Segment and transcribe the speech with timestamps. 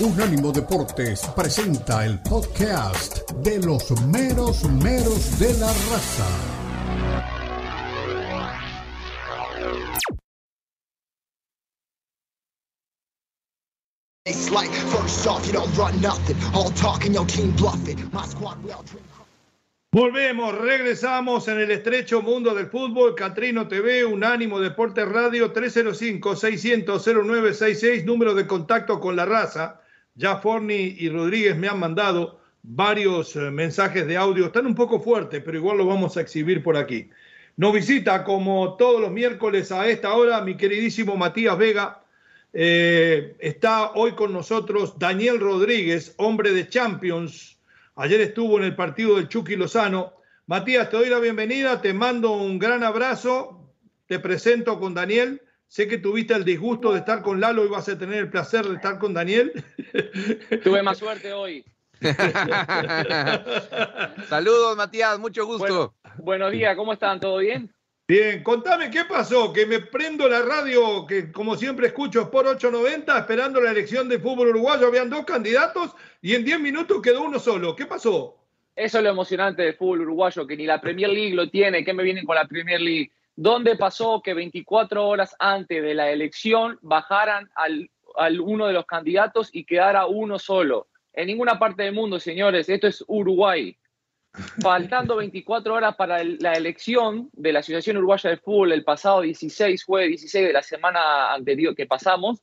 [0.00, 6.26] Unánimo Deportes presenta el podcast de los meros meros de la raza.
[19.94, 23.14] Volvemos, regresamos en el estrecho mundo del fútbol.
[23.14, 29.81] Catrino TV, Unánimo Deportes Radio 305-600-0966, número de contacto con la raza.
[30.14, 34.46] Ya Forni y Rodríguez me han mandado varios eh, mensajes de audio.
[34.46, 37.08] Están un poco fuertes, pero igual lo vamos a exhibir por aquí.
[37.56, 42.02] Nos visita, como todos los miércoles a esta hora, mi queridísimo Matías Vega.
[42.52, 47.58] Eh, está hoy con nosotros Daniel Rodríguez, hombre de Champions.
[47.96, 50.12] Ayer estuvo en el partido del Chucky Lozano.
[50.46, 53.58] Matías, te doy la bienvenida, te mando un gran abrazo.
[54.06, 55.40] Te presento con Daniel
[55.72, 58.66] Sé que tuviste el disgusto de estar con Lalo y vas a tener el placer
[58.66, 59.50] de estar con Daniel.
[60.62, 61.64] Tuve más suerte hoy.
[64.28, 65.94] Saludos, Matías, mucho gusto.
[66.18, 67.20] buenos días, ¿cómo están?
[67.20, 67.72] ¿Todo bien?
[68.06, 73.20] Bien, contame qué pasó, que me prendo la radio, que como siempre escucho por 890,
[73.20, 77.38] esperando la elección de fútbol uruguayo, habían dos candidatos y en 10 minutos quedó uno
[77.38, 77.74] solo.
[77.74, 78.36] ¿Qué pasó?
[78.76, 81.82] Eso es lo emocionante del fútbol uruguayo, que ni la Premier League lo tiene.
[81.82, 83.10] ¿Qué me vienen con la Premier League?
[83.34, 87.88] ¿Dónde pasó que 24 horas antes de la elección bajaran al,
[88.40, 90.88] uno de los candidatos y quedara uno solo.
[91.14, 93.76] En ninguna parte del mundo, señores, esto es Uruguay.
[94.62, 99.84] Faltando 24 horas para la elección de la Asociación Uruguaya de Fútbol el pasado 16,
[99.84, 102.42] jueves 16 de la semana anterior que pasamos,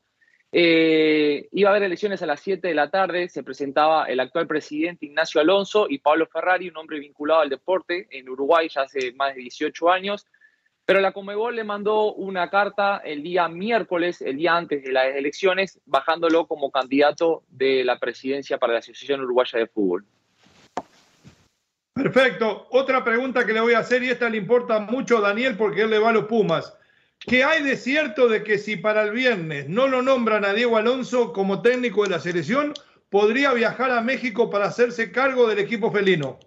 [0.51, 4.47] eh, iba a haber elecciones a las 7 de la tarde, se presentaba el actual
[4.47, 9.11] presidente Ignacio Alonso y Pablo Ferrari, un hombre vinculado al deporte en Uruguay ya hace
[9.13, 10.27] más de 18 años.
[10.89, 15.15] Pero la Comebol le mandó una carta el día miércoles, el día antes de las
[15.15, 20.03] elecciones, bajándolo como candidato de la presidencia para la Asociación Uruguaya de Fútbol.
[21.93, 22.65] Perfecto.
[22.71, 25.83] Otra pregunta que le voy a hacer, y esta le importa mucho a Daniel porque
[25.83, 26.75] él le va a los Pumas.
[27.19, 30.75] ¿Qué hay de cierto de que si para el viernes no lo nombran a Diego
[30.75, 32.73] Alonso como técnico de la selección,
[33.09, 36.39] podría viajar a México para hacerse cargo del equipo felino?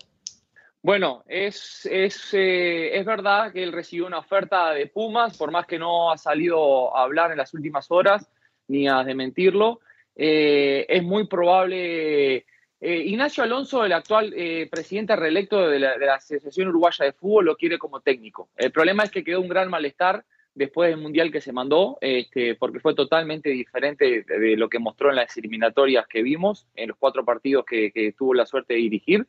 [0.84, 5.64] Bueno, es, es, eh, es, verdad que él recibió una oferta de Pumas, por más
[5.64, 8.28] que no ha salido a hablar en las últimas horas
[8.66, 9.78] ni a desmentirlo.
[10.16, 12.34] Eh, es muy probable.
[12.34, 12.44] Eh,
[12.80, 14.34] Ignacio Alonso, el actual
[14.68, 18.48] presidente reelecto de la, Asociación Uruguaya de Fútbol, lo quiere como técnico.
[18.56, 22.56] El problema es que quedó un gran malestar después del mundial que se mandó, este,
[22.56, 26.96] porque fue totalmente diferente de, lo que mostró en las eliminatorias que vimos, en los
[26.98, 29.28] cuatro partidos que tuvo la suerte de dirigir.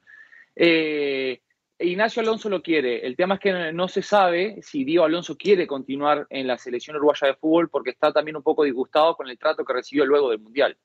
[0.56, 1.41] Eh,
[1.80, 3.06] Ignacio Alonso lo quiere.
[3.06, 6.96] El tema es que no se sabe si Diego Alonso quiere continuar en la selección
[6.96, 10.30] uruguaya de fútbol porque está también un poco disgustado con el trato que recibió luego
[10.30, 10.78] del Mundial.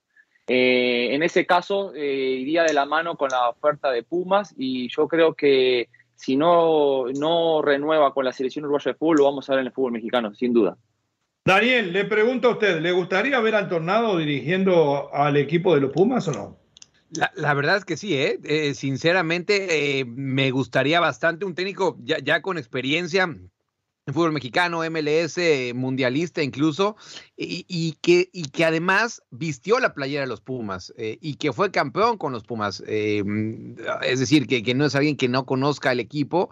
[0.47, 4.89] Eh, en ese caso, eh, iría de la mano con la oferta de Pumas y
[4.89, 9.49] yo creo que si no, no renueva con la selección uruguaya de fútbol, lo vamos
[9.49, 10.77] a ver en el fútbol mexicano, sin duda.
[11.45, 15.93] Daniel, le pregunto a usted, ¿le gustaría ver al Tornado dirigiendo al equipo de los
[15.93, 16.59] Pumas o no?
[17.11, 18.39] La, verdad es que sí, ¿eh?
[18.45, 24.83] eh sinceramente eh, me gustaría bastante un técnico ya, ya, con experiencia en fútbol mexicano,
[24.91, 25.39] MLS,
[25.75, 26.97] mundialista incluso,
[27.37, 31.71] y, que, y que además vistió la playera de los Pumas eh, y que fue
[31.71, 32.83] campeón con los Pumas.
[32.87, 36.49] es decir, que, que no es alguien que no conozca el equipo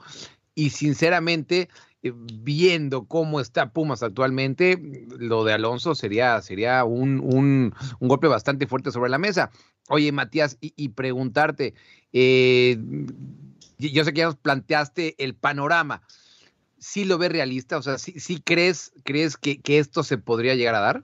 [0.55, 1.71] y sinceramente
[2.13, 4.79] viendo cómo está Pumas actualmente,
[5.19, 9.51] lo de Alonso sería, sería un, un, un, golpe bastante fuerte sobre la mesa.
[9.89, 11.75] Oye, Matías, y, preguntarte,
[12.13, 12.77] eh,
[13.79, 16.03] yo sé que ya nos planteaste el panorama.
[16.79, 17.79] ¿Sí lo ves realista?
[17.79, 21.03] O sea, ¿sí, crees, crees que, esto se podría llegar a dar?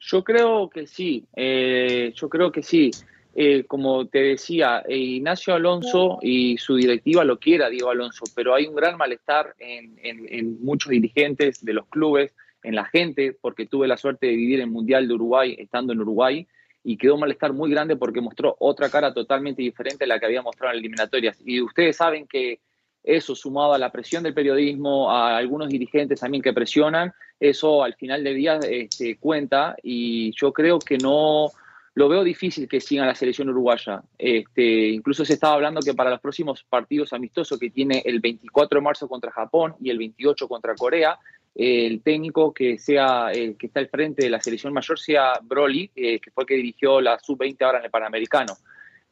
[0.00, 2.90] Yo creo que sí, eh, yo creo que sí.
[3.34, 8.66] Eh, como te decía, Ignacio Alonso y su directiva lo quiera, Diego Alonso, pero hay
[8.66, 12.34] un gran malestar en, en, muchos dirigentes de los clubes,
[12.64, 16.00] en la gente, porque tuve la suerte de vivir el Mundial de Uruguay estando en
[16.00, 16.48] Uruguay
[16.84, 20.26] y quedó un malestar muy grande porque mostró otra cara totalmente diferente a la que
[20.26, 21.38] había mostrado en eliminatorias.
[21.44, 22.60] Y ustedes saben que
[23.02, 27.94] eso sumado a la presión del periodismo, a algunos dirigentes también que presionan, eso al
[27.94, 31.50] final del día este, cuenta y yo creo que no
[31.94, 34.02] lo veo difícil que siga la selección uruguaya.
[34.16, 38.78] Este, incluso se estaba hablando que para los próximos partidos amistosos que tiene el 24
[38.78, 41.18] de marzo contra Japón y el 28 contra Corea,
[41.54, 45.90] el técnico que sea el que está al frente de la selección mayor sea Broly,
[45.94, 48.54] eh, que fue el que dirigió la sub-20 ahora en el Panamericano.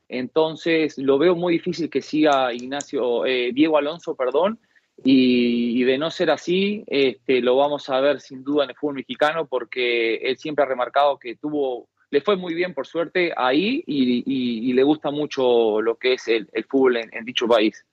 [0.08, 4.58] Entonces lo veo muy difícil que siga Ignacio, eh, Diego Alonso, perdón,
[5.04, 8.94] y, de no ser así, este, lo vamos a ver sin duda en el fútbol
[8.94, 13.82] mexicano porque él siempre ha remarcado que tuvo le fue muy bien por suerte ahí
[13.86, 17.84] y, le gusta mucho lo que es el, fútbol en, dicho país.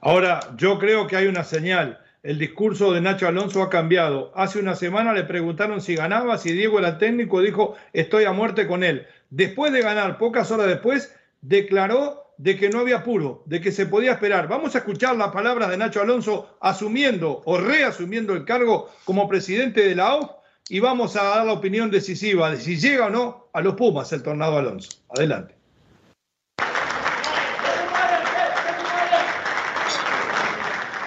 [0.00, 1.98] Ahora, yo creo que hay una señal.
[2.22, 4.30] El discurso de Nacho Alonso ha cambiado.
[4.34, 8.66] Hace una semana le preguntaron si ganaba, si Diego era técnico, dijo estoy a muerte
[8.66, 9.06] con él.
[9.30, 13.86] Después de ganar, pocas horas después, declaró de que no había apuro, de que se
[13.86, 14.48] podía esperar.
[14.48, 19.82] Vamos a escuchar las palabras de Nacho Alonso asumiendo o reasumiendo el cargo como presidente
[19.82, 20.30] de la OF
[20.68, 24.12] y vamos a dar la opinión decisiva de si llega o no a los Pumas
[24.12, 24.90] el Tornado Alonso.
[25.08, 25.59] Adelante.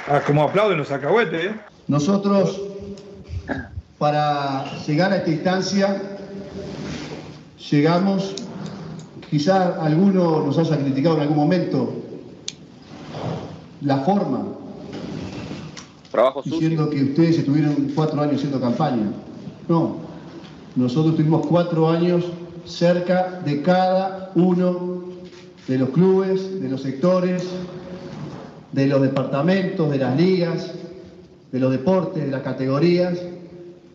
[0.08, 1.46] Ah, como aplauden los acahuetes.
[1.46, 1.56] ¿eh?
[1.88, 2.60] Nosotros,
[3.98, 6.02] para llegar a esta instancia,
[7.72, 8.36] llegamos,
[9.30, 11.94] quizá alguno nos haya criticado en algún momento,
[13.82, 14.46] la forma,
[16.12, 19.12] Trabajo diciendo que ustedes estuvieron cuatro años haciendo campaña.
[19.68, 19.96] No,
[20.76, 22.26] nosotros tuvimos cuatro años
[22.66, 25.06] cerca de cada uno
[25.68, 27.48] de los clubes, de los sectores,
[28.74, 30.72] de los departamentos, de las ligas,
[31.52, 33.20] de los deportes, de las categorías,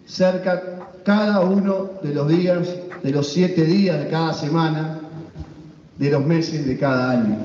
[0.07, 2.69] cerca cada uno de los días,
[3.03, 5.01] de los siete días de cada semana,
[5.99, 7.37] de los meses de cada año.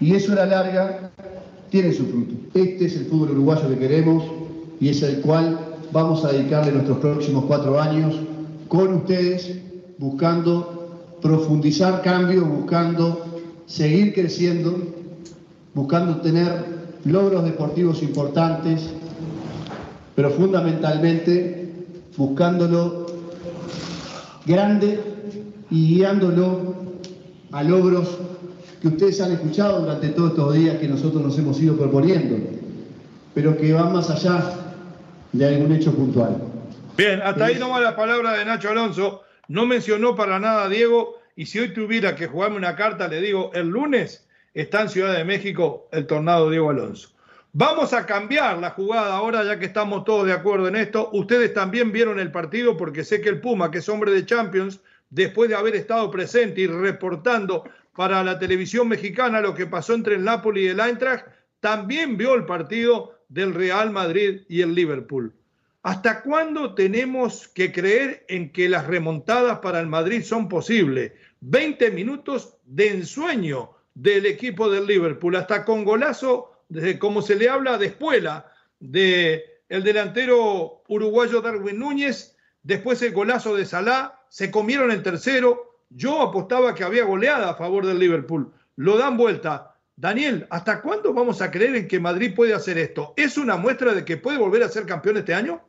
[0.00, 1.10] Y eso a la larga
[1.70, 2.34] tiene su fruto.
[2.54, 4.24] Este es el fútbol uruguayo que queremos
[4.80, 5.58] y es el cual
[5.92, 8.16] vamos a dedicarle nuestros próximos cuatro años
[8.68, 9.58] con ustedes,
[9.98, 13.26] buscando profundizar cambios, buscando
[13.66, 14.76] seguir creciendo,
[15.74, 16.64] buscando tener
[17.04, 18.90] logros deportivos importantes,
[20.14, 21.72] pero fundamentalmente
[22.16, 23.06] buscándolo
[24.46, 25.00] grande
[25.70, 26.74] y guiándolo
[27.52, 28.18] a logros
[28.80, 32.36] que ustedes han escuchado durante todos estos días que nosotros nos hemos ido proponiendo,
[33.34, 34.54] pero que van más allá
[35.32, 36.42] de algún hecho puntual.
[36.96, 39.22] Bien, hasta ahí nomás la palabra de Nacho Alonso.
[39.48, 41.18] No mencionó para nada a Diego.
[41.36, 45.16] Y si hoy tuviera que jugarme una carta, le digo, el lunes está en Ciudad
[45.16, 47.10] de México el tornado Diego Alonso.
[47.52, 51.10] Vamos a cambiar la jugada ahora, ya que estamos todos de acuerdo en esto.
[51.12, 54.80] Ustedes también vieron el partido porque sé que el Puma, que es hombre de Champions,
[55.10, 57.64] después de haber estado presente y reportando
[57.96, 61.26] para la televisión mexicana lo que pasó entre el Napoli y el Eintracht,
[61.58, 65.34] también vio el partido del Real Madrid y el Liverpool.
[65.82, 71.12] ¿Hasta cuándo tenemos que creer en que las remontadas para el Madrid son posibles?
[71.40, 73.70] 20 minutos de ensueño
[74.00, 76.52] del equipo del Liverpool, hasta con golazo,
[76.98, 83.54] como se le habla de espuela, de el delantero uruguayo Darwin Núñez, después el golazo
[83.54, 85.76] de Salah, se comieron el tercero.
[85.90, 88.50] Yo apostaba que había goleada a favor del Liverpool.
[88.76, 89.76] Lo dan vuelta.
[89.96, 93.12] Daniel, ¿hasta cuándo vamos a creer en que Madrid puede hacer esto?
[93.16, 95.60] ¿Es una muestra de que puede volver a ser campeón este año?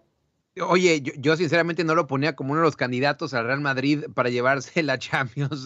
[0.59, 4.29] Oye, yo, sinceramente no lo ponía como uno de los candidatos al Real Madrid para
[4.29, 5.65] llevarse la Champions,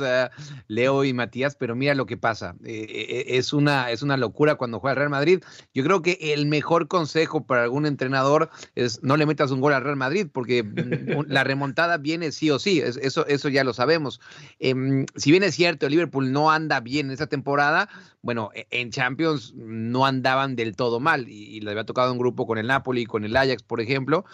[0.68, 2.56] Leo y Matías, pero mira lo que pasa.
[2.64, 5.44] Eh, eh, es, una, es una locura cuando juega el Real Madrid.
[5.74, 9.74] Yo creo que el mejor consejo para algún entrenador es no le metas un gol
[9.74, 13.74] al Real Madrid, porque mm, la remontada viene sí o sí, eso, eso ya lo
[13.74, 14.22] sabemos.
[14.60, 17.90] Em, si bien es cierto, Liverpool no anda bien en esta temporada,
[18.22, 22.20] bueno, e, en Champions no andaban del todo mal y, y le había tocado un
[22.20, 24.26] grupo con el Napoli, con el Ajax, por ejemplo.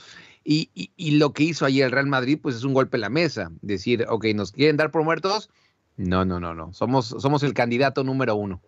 [0.44, 0.90] Y,
[1.20, 3.52] lo que hizo ayer el Real Madrid, pues es un golpe en la mesa.
[3.62, 5.50] Decir, ok, ¿nos quieren dar por muertos?
[5.98, 6.74] No, no, no, no.
[6.74, 8.62] Somos, somos el candidato número uno.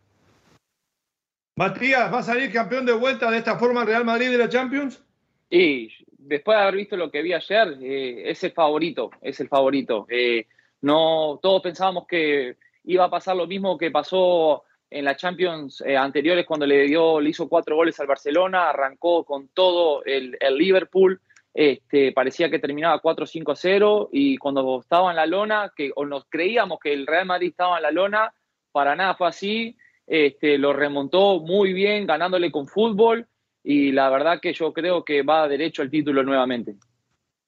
[1.55, 5.03] Matías, ¿va a salir campeón de vuelta de esta forma Real Madrid de la Champions?
[5.49, 9.47] Y después de haber visto lo que vi ayer, eh, es el favorito, es el
[9.47, 10.07] favorito.
[10.09, 10.47] Eh,
[10.81, 15.97] no, todos pensábamos que iba a pasar lo mismo que pasó en la Champions eh,
[15.97, 20.57] anteriores cuando le dio, le hizo cuatro goles al Barcelona, arrancó con todo el, el
[20.57, 21.21] Liverpool
[21.53, 26.79] este, parecía que terminaba 4-5-0 y cuando estaba en la lona, que o nos creíamos
[26.79, 28.33] que el Real Madrid estaba en la lona,
[28.71, 33.27] para nada fue así, este, lo remontó muy bien ganándole con fútbol
[33.63, 36.75] y la verdad que yo creo que va derecho al título nuevamente.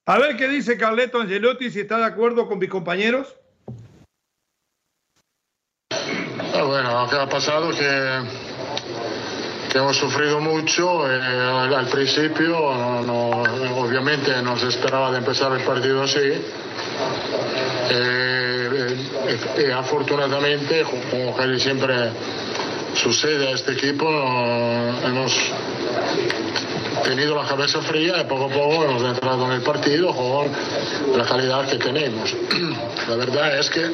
[0.06, 3.36] A ver qué dice Carleto Angelotti, si está de acuerdo con mis compañeros.
[5.90, 8.55] Ah, bueno, lo que ha pasado que
[9.76, 16.32] hemos sufrido mucho eh, al, principio, obviamente no se esperaba de empezar el partido así.
[17.90, 18.96] Eh,
[19.58, 22.12] eh, afortunadamente, como casi siempre
[22.94, 24.08] sucede a este equipo,
[25.06, 25.34] hemos
[27.04, 30.48] tenido la cabeza fría y poco a poco hemos entrado en el partido con
[31.18, 32.34] la calidad que tenemos.
[33.10, 33.82] La verdad es que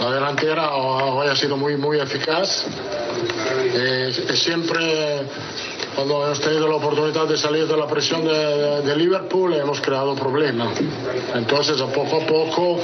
[0.00, 2.66] la delantera hoy ha sido muy, muy eficaz.
[3.74, 5.26] Eh, siempre
[5.94, 10.78] cuando hemos tenido la oportunidad de salir de la presión de, Liverpool hemos creado problemas.
[11.34, 12.78] Entonces, a poco a poco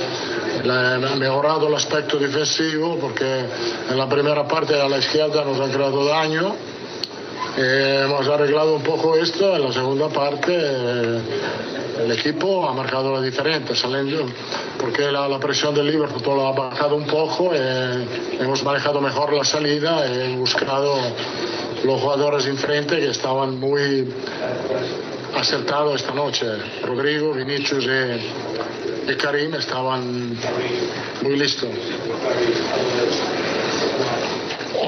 [0.68, 3.44] ha mejorado el aspecto defensivo porque
[3.90, 6.54] en la primera parte a la izquierda nos han creado daño.
[7.58, 11.20] Eh, hemos arreglado un poco esto, en la segunda parte eh,
[12.04, 14.26] el equipo ha marcado la diferencia, saliendo,
[14.86, 18.06] porque la, la presión del Liverpool lo ha bajado un poco, eh,
[18.38, 20.96] hemos manejado mejor la salida, he buscado
[21.82, 24.06] los jugadores enfrente que estaban muy
[25.34, 26.46] acertados esta noche.
[26.84, 30.38] Rodrigo, Vinicius y, y Karim estaban
[31.22, 31.70] muy listos.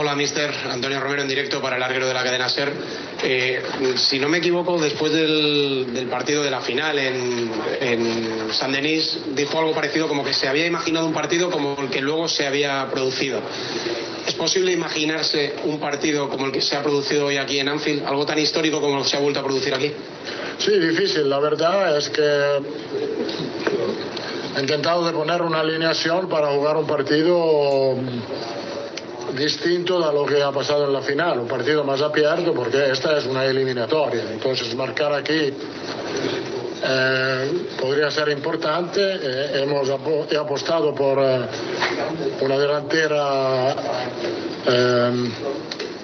[0.01, 0.55] Hola, mister.
[0.71, 2.73] Antonio Romero en directo para el larguero de la cadena SER.
[3.25, 3.61] Eh,
[3.97, 7.51] si no me equivoco, después del, del partido de la final en,
[7.81, 11.91] en, San Denis, dijo algo parecido como que se había imaginado un partido como el
[11.91, 13.41] que luego se había producido.
[14.25, 18.07] ¿Es posible imaginarse un partido como el que se ha producido hoy aquí en Anfield,
[18.07, 19.93] algo tan histórico como se ha vuelto a producir aquí?
[20.59, 21.29] Sí, difícil.
[21.29, 22.23] La verdad es que
[24.57, 27.97] he intentado de poner una alineación para jugar un partido
[29.37, 33.19] distinto a lo que ha pasado en la final, un partido más abierto porque esta
[33.19, 34.25] es una eliminatoria.
[34.31, 35.53] Entonces marcar aquí
[36.83, 39.01] eh, podría ser importante.
[39.01, 40.07] Eh, hemos ap
[40.39, 41.41] apostado por eh,
[42.41, 43.75] una delantera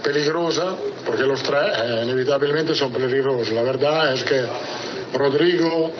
[0.02, 3.52] peligrosa porque los tres inevitablemente son peligrosos.
[3.52, 4.42] La verdad es que
[5.12, 5.90] Rodrigo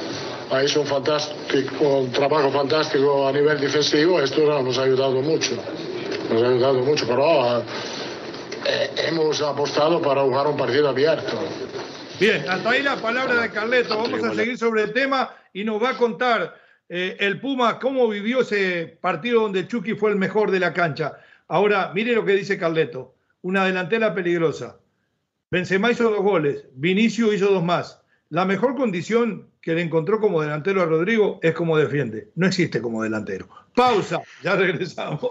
[0.50, 5.57] ha hecho un, fantástico, un trabajo fantástico a nivel defensivo, esto nos ha ayudado mucho
[6.31, 7.62] nos ha ayudado mucho, pero
[8.66, 11.38] eh, hemos apostado para jugar un partido abierto.
[12.19, 13.97] Bien, hasta ahí la palabra de Carleto.
[13.97, 16.54] Vamos a seguir sobre el tema y nos va a contar
[16.88, 21.19] eh, el Puma cómo vivió ese partido donde Chucky fue el mejor de la cancha.
[21.49, 23.14] Ahora, mire lo que dice Carleto.
[23.43, 24.78] Una delantera peligrosa.
[25.50, 28.02] Benzema hizo dos goles, Vinicio hizo dos más.
[28.31, 32.30] La mejor condición que le encontró como delantero a Rodrigo es como defiende.
[32.35, 33.49] No existe como delantero.
[33.75, 35.30] Pausa, ya regresamos.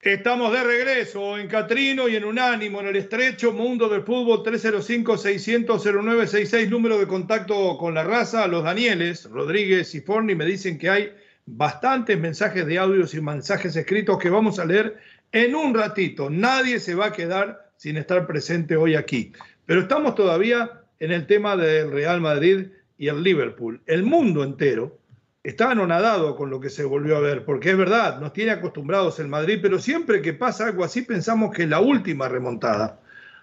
[0.00, 6.68] Estamos de regreso en Catrino y en Unánimo, en el estrecho mundo del fútbol 305-600-0966,
[6.68, 8.46] número de contacto con la raza.
[8.46, 11.10] Los Danieles, Rodríguez y Forni me dicen que hay
[11.46, 14.98] bastantes mensajes de audios y mensajes escritos que vamos a leer
[15.32, 16.28] en un ratito.
[16.28, 19.32] Nadie se va a quedar sin estar presente hoy aquí.
[19.64, 23.82] Pero estamos todavía en el tema del Real Madrid y el Liverpool.
[23.84, 24.98] El mundo entero
[25.42, 29.18] está anonadado con lo que se volvió a ver, porque es verdad, nos tiene acostumbrados
[29.20, 33.00] el Madrid, pero siempre que pasa algo así pensamos que es la última remontada.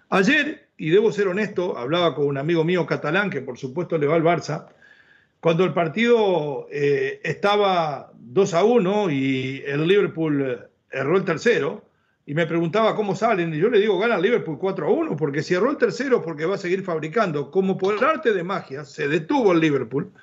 [0.10, 4.08] Ayer, y debo ser honesto, hablaba con un amigo mío catalán, que por supuesto le
[4.08, 4.70] va al Barça,
[5.40, 11.86] cuando el partido eh, estaba 2 a 1 y el Liverpool erró el tercero,
[12.32, 15.44] y me preguntaba cómo salen, y yo le digo, gana Liverpool 4 a 1, porque
[15.44, 17.52] si erró el tercero, porque va a seguir fabricando.
[17.52, 20.14] Como por arte de magia, se detuvo el Liverpool.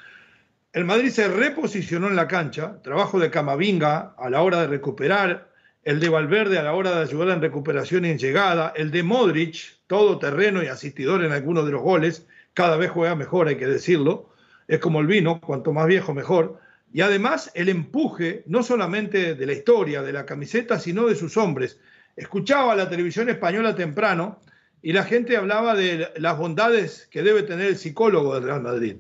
[0.73, 5.53] El Madrid se reposicionó en la cancha, trabajo de Camavinga a la hora de recuperar,
[5.85, 9.03] el de Valverde a la hora de ayudar en recuperación y en llegada, el de
[9.03, 13.59] Modric, todo terreno y asistidor en algunos de los goles, cada vez juega mejor, hay
[13.59, 14.31] que decirlo,
[14.67, 16.59] es como el vino, cuanto más viejo mejor,
[16.91, 21.37] y además el empuje no solamente de la historia, de la camiseta, sino de sus
[21.37, 21.79] hombres
[22.19, 24.41] escuchaba la televisión española temprano
[24.83, 28.97] y la gente hablaba de las bondades que debe tener el psicólogo del Real Madrid.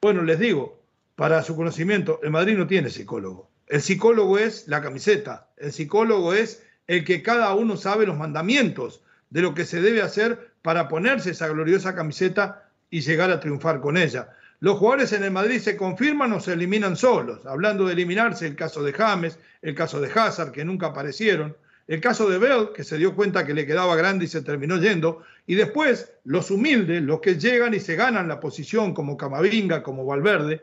[0.00, 0.82] Bueno, les digo,
[1.14, 3.48] para su conocimiento, el Madrid no tiene psicólogo.
[3.68, 9.02] El psicólogo es la camiseta, el psicólogo es el que cada uno sabe los mandamientos
[9.30, 13.80] de lo que se debe hacer para ponerse esa gloriosa camiseta y llegar a triunfar
[13.80, 14.30] con ella.
[14.58, 17.46] Los jugadores en el Madrid se confirman o se eliminan solos.
[17.46, 21.56] Hablando de eliminarse, el caso de James, el caso de Hazard, que nunca aparecieron,
[21.88, 24.76] el caso de Bell, que se dio cuenta que le quedaba grande y se terminó
[24.78, 25.22] yendo.
[25.46, 30.04] Y después, los humildes, los que llegan y se ganan la posición, como Camavinga, como
[30.04, 30.62] Valverde.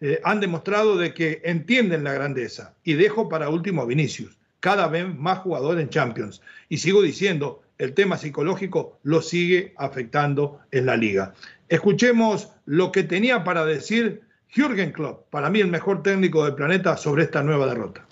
[0.00, 2.74] eh, han demostrado de que entienden la grandeza.
[2.84, 6.40] Y dejo para último a Vinicius, cada vez más jugador en Champions.
[6.68, 11.34] Y sigo diciendo, el tema psicológico lo sigue afectando en la liga.
[11.68, 16.96] Escuchemos lo que tenía para decir Jürgen Klopp, para mí el mejor técnico del planeta,
[16.96, 18.06] sobre esta nueva derrota.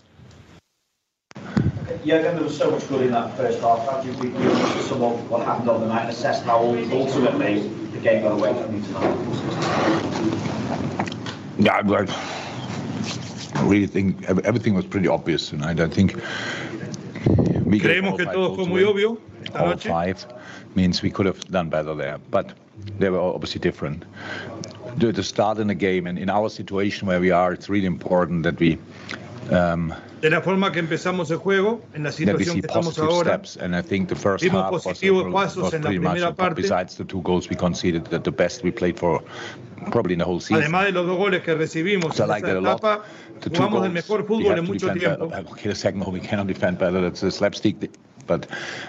[2.09, 3.87] Jürgen, there was so much good in that first half.
[3.87, 6.61] How do you think you sum up what happened on the night and assess how
[6.91, 9.15] ultimately the game got away from you tonight?
[11.59, 15.81] Yeah, I, I really think everything was pretty obvious tonight.
[15.81, 16.15] I think
[17.67, 19.88] we Creemos que todo fue muy obvio esta all noche.
[19.88, 20.27] five
[20.77, 22.55] means we could have done better there, but
[22.99, 24.05] they were obviously different.
[24.97, 27.87] The, the start in the game and in our situation where we are, it's really
[27.87, 28.79] important that we
[29.50, 33.35] um, de la forma que empezamos el juego, en la situación que estamos ahora.
[33.35, 37.23] Steps, and I think the first half was, was, was pretty much, besides the two
[37.23, 39.23] goals we conceded, that the best we played for
[39.90, 40.62] probably in the whole season.
[40.62, 43.05] Además de los dos goles que recibimos so en like esa etapa,
[43.40, 45.31] jugamos el mejor fútbol en mucho tiempo.
[45.52, 47.00] Okay, the second goal we cannot defend better.
[47.00, 47.90] That's a slapstick,
[48.26, 48.47] but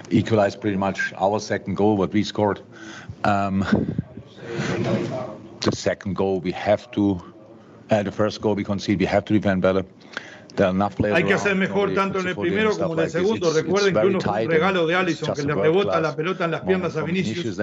[0.09, 2.61] equalized pretty much our second goal, what we scored.
[3.23, 3.65] Um,
[5.61, 7.21] the second goal we have to,
[7.91, 9.85] uh, the first goal we conceded, we have to defend better.
[11.13, 13.53] Hay que hacer mejor tanto en el primero como en el segundo.
[13.53, 16.61] Recuerden que uno fue un regalo de Allison que le rebota la pelota en las
[16.61, 17.59] piernas a Vinicius.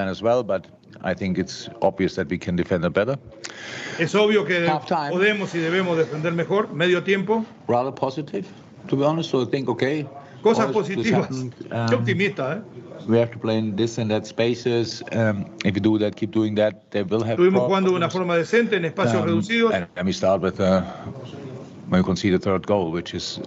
[3.98, 4.70] Es obvio que
[5.10, 6.72] podemos y debemos defender mejor.
[6.72, 7.44] Medio tiempo.
[7.68, 8.46] Rather positive,
[8.88, 9.30] to be honest.
[9.30, 10.06] So I think okay.
[10.42, 11.28] Cosas positivas.
[11.88, 12.62] Qué optimista, ¿eh?
[13.08, 15.02] We have to play in this and that spaces.
[15.12, 16.90] Um, if you do that, keep doing that.
[16.90, 17.34] They will have.
[17.34, 19.72] Estuvimos jugando de una forma decente en espacios um, reducidos.
[19.72, 20.60] And, and we start with.
[20.60, 20.82] Uh,
[21.88, 23.40] when we conceded the third goal, which is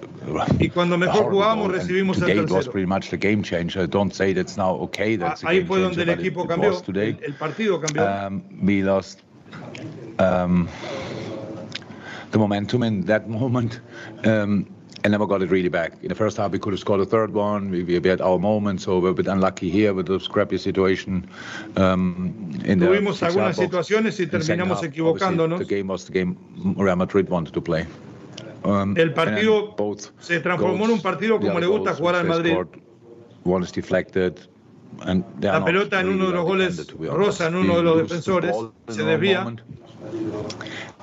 [0.60, 2.56] y cuando mejor jugamos recibimos el tercero.
[2.56, 3.86] was pretty much the game changer.
[3.86, 5.18] Don't say that's now okay.
[5.18, 6.82] That's Ahí fue donde el equipo cambió.
[6.82, 7.18] Today.
[7.22, 8.28] El, el, partido cambió.
[8.28, 9.22] Um, we lost
[10.20, 10.70] um,
[12.32, 13.82] the momentum in that moment.
[14.24, 14.68] Um,
[15.04, 15.94] and never got it really back.
[16.02, 17.72] In the first half, we could have scored a third one.
[17.72, 21.30] We, we had our moment, so we're a bit unlucky here with the scrappy situation.
[21.78, 25.60] Um, in Tuvimos algunas situaciones y terminamos equivocándonos.
[25.60, 26.38] The game was the game
[26.78, 27.88] Real Madrid wanted to play.
[28.64, 29.76] Um, el partido
[30.20, 32.56] se transformó en un partido como le gusta jugar al Madrid.
[35.40, 38.56] La pelota en uno de los goles rosa en uno de los defensores
[38.90, 39.56] se desvía.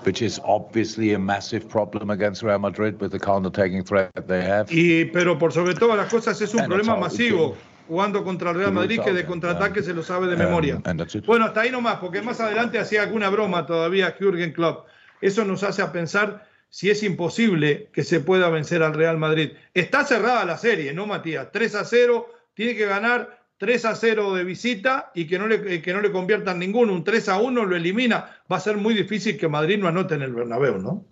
[0.05, 4.67] Which is obviously a massive problem against Real Madrid with the counter-attacking threat they have.
[4.71, 7.57] Y pero por sobre todas las cosas es un and problema masivo
[7.89, 10.81] jugando contra el Real Madrid que de contraataque se lo sabe de memoria.
[11.27, 14.87] Bueno, hasta ahí nomás, porque más adelante hacía alguna broma todavía Jürgen Klopp.
[15.21, 19.53] Eso nos hace a pensar si es imposible que se pueda vencer al Real Madrid.
[19.73, 21.51] Está cerrada la serie, ¿no, Matías?
[21.51, 25.81] 3 a 0, tiene que ganar 3 a 0 de visita y que no le,
[25.81, 26.93] que no le conviertan ninguno.
[26.93, 28.43] Un 3 a 1 lo elimina.
[28.53, 31.07] Va a ser muy difícil que Madrid no anote en el Bernabéu, ¿no?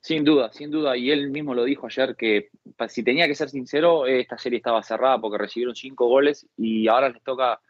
[0.00, 0.96] Sin duda, sin duda.
[0.96, 2.48] Y él mismo lo dijo ayer que
[2.88, 7.10] si tenía que ser sincero, esta serie estaba cerrada porque recibieron cinco goles y ahora
[7.10, 7.60] les toca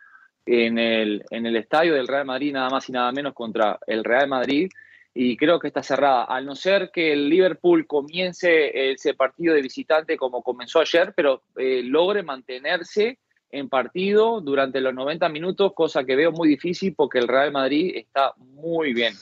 [0.46, 4.04] en el, en el estadio del Real Madrid nada más y nada menos contra el
[4.04, 4.70] Real Madrid
[5.12, 9.62] y creo que está cerrada, al no ser que el Liverpool comience ese partido de
[9.62, 13.18] visitante como comenzó ayer, pero eh, logre mantenerse
[13.50, 17.92] en partido durante los 90 minutos, cosa que veo muy difícil porque el Real Madrid
[17.96, 19.14] está muy bien.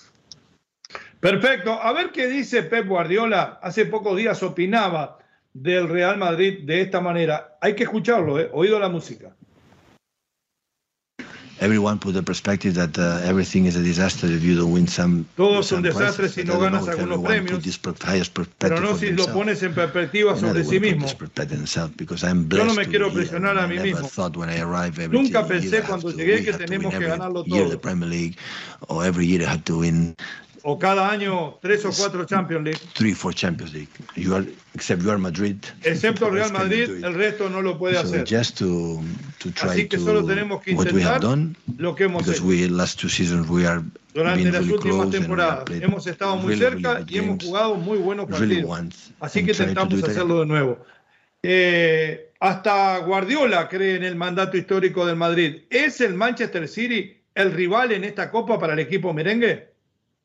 [1.20, 1.72] Perfecto.
[1.72, 3.59] A ver qué dice Pep Guardiola.
[3.62, 5.18] Hace pocos días opinaba
[5.53, 7.57] del Real Madrid de esta manera.
[7.61, 8.51] Hay que escucharlo, ¿eh?
[8.53, 9.35] oído la música.
[9.48, 10.77] everyone put the perspective that uh, everything is a disaster if you don't win
[11.09, 11.46] some.
[11.46, 11.48] Todo
[15.61, 17.64] es un desastre si no ganas algunos premios.
[18.59, 21.18] Pero no si lo pones en perspectiva sobre sí mismo.
[22.51, 24.11] Yo no me quiero presionar a mí mismo.
[25.11, 27.81] Nunca pensé cuando llegué que tenemos que ganarlo todo.
[30.62, 32.81] O cada año tres o cuatro Champions League.
[32.94, 33.88] Three, four Champions League.
[34.16, 35.57] You are, except you are Madrid.
[35.83, 38.25] Excepto Real Madrid, el resto no lo puede so hacer.
[38.29, 39.01] Just to,
[39.38, 42.44] to try Así que solo tenemos que intentar done, lo que hemos hecho.
[42.44, 43.83] We, last two seasons we are
[44.14, 48.27] Durante las últimas temporadas hemos estado muy really, cerca really y hemos jugado muy buenos
[48.27, 48.79] partidos.
[48.79, 50.85] Really Así que intentamos hacerlo de nuevo.
[51.42, 55.62] Eh, hasta Guardiola cree en el mandato histórico del Madrid.
[55.71, 59.68] ¿Es el Manchester City el rival en esta copa para el equipo merengue?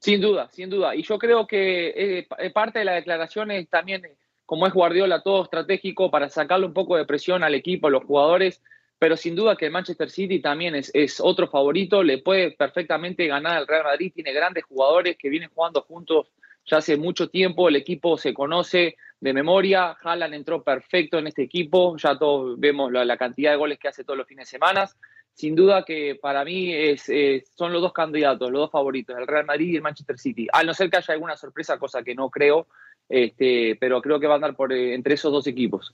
[0.03, 0.93] Sin duda, sin duda.
[0.95, 4.05] Y yo creo que eh, parte de la declaración es también,
[4.45, 8.03] como es Guardiola, todo estratégico para sacarle un poco de presión al equipo, a los
[8.03, 8.61] jugadores.
[8.99, 13.27] Pero sin duda que el Manchester City también es, es otro favorito, le puede perfectamente
[13.27, 16.33] ganar al Real Madrid, tiene grandes jugadores que vienen jugando juntos
[16.65, 21.43] ya hace mucho tiempo, el equipo se conoce de memoria, Haaland entró perfecto en este
[21.43, 24.51] equipo, ya todos vemos la, la cantidad de goles que hace todos los fines de
[24.51, 24.89] semana
[25.33, 27.11] sin duda que para mí es,
[27.55, 30.47] son los dos candidatos, los dos favoritos, el Real Madrid y el Manchester City.
[30.53, 32.67] A no ser que haya alguna sorpresa, cosa que no creo,
[33.09, 35.93] este, pero creo que va a andar por, eh, entre esos dos equipos.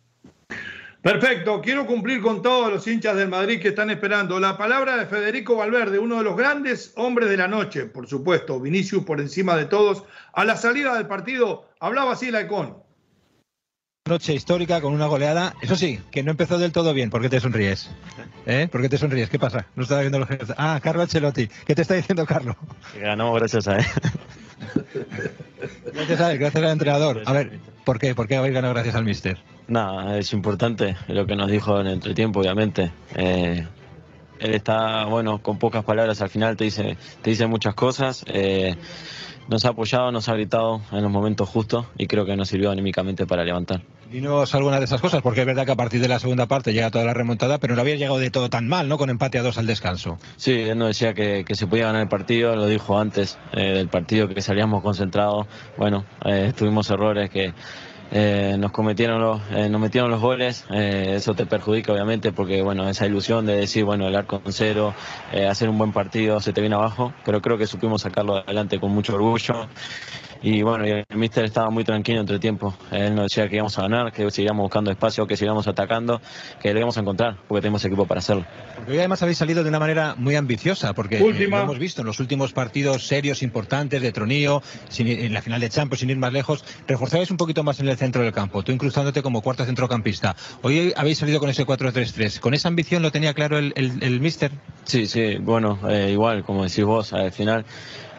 [1.02, 4.38] Perfecto, quiero cumplir con todos los hinchas del Madrid que están esperando.
[4.38, 8.60] La palabra de Federico Valverde, uno de los grandes hombres de la noche, por supuesto,
[8.60, 10.04] Vinicius por encima de todos.
[10.34, 12.89] A la salida del partido hablaba así la.
[14.10, 15.54] Noche histórica con una goleada.
[15.62, 17.12] Eso sí, que no empezó del todo bien.
[17.12, 17.92] ¿Por qué te sonríes?
[18.48, 18.68] ¿Eh?
[18.72, 19.30] ¿Por qué te sonríes?
[19.30, 19.68] ¿Qué pasa?
[19.76, 21.48] No estaba viendo los Ah, Carlo Ancelotti.
[21.66, 22.56] ¿Qué te está diciendo Carlo?
[23.00, 23.86] ganamos gracias a él.
[25.94, 27.22] Gracias a él, gracias al entrenador.
[27.26, 28.16] A ver, ¿por qué?
[28.16, 29.38] ¿Por qué habéis ganado gracias al mister?
[29.68, 32.92] Nada, es importante lo que nos dijo en el entretiempo, obviamente.
[33.16, 33.68] Eh,
[34.40, 38.24] él está, bueno, con pocas palabras al final te dice, te dice muchas cosas.
[38.28, 38.76] Eh,
[39.50, 42.72] nos ha apoyado, nos ha gritado en los momentos justos y creo que nos sirvió
[42.72, 43.82] anímicamente para levantar.
[44.12, 46.74] Dinos alguna de esas cosas, porque es verdad que a partir de la segunda parte
[46.74, 48.98] llega toda la remontada, pero no había llegado de todo tan mal, ¿no?
[48.98, 50.18] Con empate a dos al descanso.
[50.38, 53.88] Sí, él nos decía que, se podía ganar el partido, lo dijo antes eh, del
[53.88, 55.46] partido, que salíamos concentrados.
[55.78, 57.54] Bueno, eh, tuvimos errores que
[58.12, 62.62] eh, nos cometieron los, eh, nos metieron los goles, eh, eso te perjudica obviamente porque
[62.62, 64.94] bueno, esa ilusión de decir bueno el arco en cero,
[65.50, 68.92] hacer un buen partido se te viene abajo, pero creo que supimos sacarlo adelante con
[68.92, 69.68] mucho orgullo
[70.42, 72.74] y bueno, el míster estaba muy tranquilo entre tiempo.
[72.92, 76.22] Él nos decía que íbamos a ganar, que seguíamos buscando espacio, que sigamos atacando,
[76.62, 78.46] que lo íbamos a encontrar, porque tenemos equipo para hacerlo.
[78.76, 82.02] Porque hoy además habéis salido de una manera muy ambiciosa, porque eh, lo hemos visto
[82.02, 84.62] en los últimos partidos serios, importantes, de Tronío,
[84.98, 87.98] en la final de Champions, sin ir más lejos, reforzáis un poquito más en el
[87.98, 90.36] centro del campo, tú incrustándote como cuarto centrocampista.
[90.62, 92.40] Hoy habéis salido con ese 4-3-3.
[92.40, 94.52] ¿Con esa ambición lo tenía claro el, el, míster?
[94.86, 97.66] Sí, sí, bueno, eh, igual, como decís vos, al final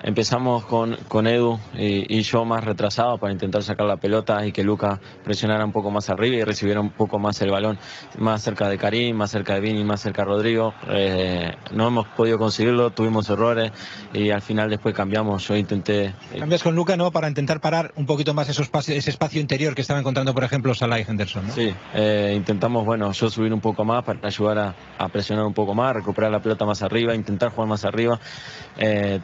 [0.03, 4.65] Empezamos con, con Edu y, yo más retrasado para intentar sacar la pelota y que
[4.65, 7.79] Luca presionara un poco más arriba y recibiera un poco más el balón,
[8.19, 10.73] más cerca de Karim, más cerca de Vini, más cerca de Rodrigo.
[10.89, 13.73] Eh, no hemos podido conseguirlo, tuvimos errores
[14.15, 15.47] y al final después cambiamos.
[15.47, 16.07] Yo intenté.
[16.33, 17.11] Eh, Cambias con Luca, ¿no?
[17.11, 20.75] Para intentar parar un poquito más esos ese espacio interior que estaba encontrando, por ejemplo,
[20.75, 21.47] Salah y Henderson.
[21.47, 21.53] ¿no?
[21.53, 25.55] Sí, eh, intentamos, bueno, yo subir un poco más para ayudar a, a, presionar un
[25.55, 28.19] poco más, recuperar la pelota más arriba, intentar jugar más arriba.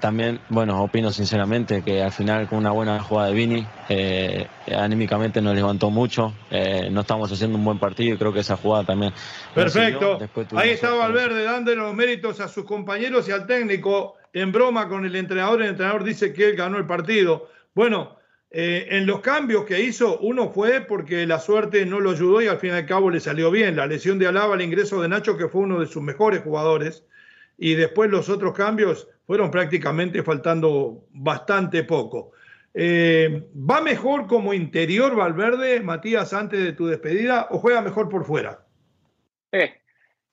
[0.00, 4.48] también, bueno, bueno, opino sinceramente que al final con una buena jugada de Vini, eh,
[4.76, 8.56] anímicamente nos levantó mucho, eh, no estamos haciendo un buen partido y creo que esa
[8.56, 9.12] jugada también.
[9.54, 10.18] Perfecto,
[10.56, 15.06] ahí estaba Valverde dándole los méritos a sus compañeros y al técnico en broma con
[15.06, 17.48] el entrenador, el entrenador dice que él ganó el partido.
[17.72, 18.16] Bueno,
[18.50, 22.48] eh, en los cambios que hizo, uno fue porque la suerte no lo ayudó y
[22.48, 23.76] al fin y al cabo le salió bien.
[23.76, 27.04] La lesión de Alaba, el ingreso de Nacho, que fue uno de sus mejores jugadores,
[27.56, 32.32] y después los otros cambios fueron prácticamente faltando bastante poco.
[32.72, 38.24] Eh, ¿Va mejor como interior Valverde, Matías, antes de tu despedida, o juega mejor por
[38.24, 38.64] fuera?
[39.50, 39.80] Eh,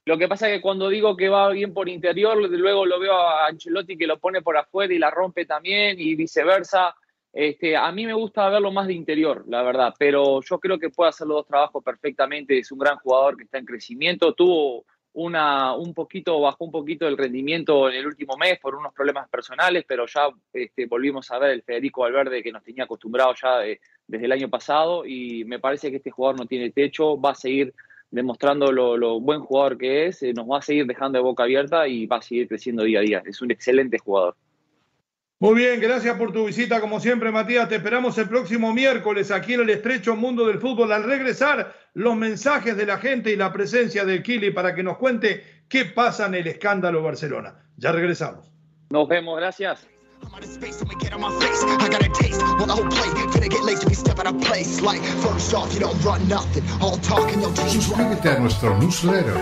[0.05, 3.13] lo que pasa es que cuando digo que va bien por interior, luego lo veo
[3.13, 6.93] a Ancelotti que lo pone por afuera y la rompe también y viceversa.
[7.31, 10.91] Este, a mí me gusta verlo más de interior, la verdad, pero yo creo que
[10.91, 12.59] puede hacer los dos trabajos perfectamente.
[12.59, 14.33] Es un gran jugador que está en crecimiento.
[14.33, 18.93] Tuvo una, un poquito, bajó un poquito el rendimiento en el último mes por unos
[18.93, 23.33] problemas personales, pero ya este, volvimos a ver el Federico Valverde que nos tenía acostumbrado
[23.39, 23.59] ya
[24.07, 27.35] desde el año pasado y me parece que este jugador no tiene techo, va a
[27.35, 27.73] seguir
[28.09, 31.87] demostrando lo, buen jugador que es, eh, nos va a seguir dejando de boca abierta
[31.87, 33.23] y va a seguir creciendo día a día.
[33.25, 34.35] Es un excelente jugador.
[35.43, 36.79] Muy bien, gracias por tu visita.
[36.79, 40.93] Como siempre, Matías, te esperamos el próximo miércoles aquí en el estrecho mundo del fútbol.
[40.93, 44.97] Al regresar, los mensajes de la gente y la presencia del Kili para que nos
[44.97, 47.55] cuente qué pasa en el escándalo Barcelona.
[47.75, 48.53] Ya regresamos.
[48.89, 49.85] Nos vemos, gracias.
[57.67, 59.37] Suscríbete a nuestro newsletter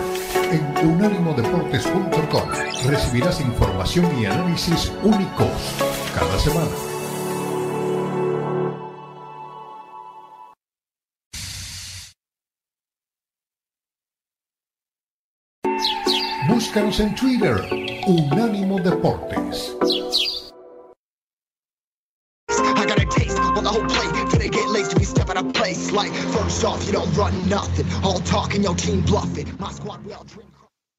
[0.50, 2.48] en unánimodeportes.com.
[2.86, 5.48] Recibirás información y análisis únicos
[6.14, 6.70] cada semana.
[16.48, 17.56] Búscanos en Twitter,
[18.06, 19.76] Unánimo Deportes.